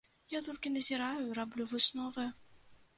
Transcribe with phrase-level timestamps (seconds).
[0.33, 2.31] Я толькі назіраю і раблю высновы.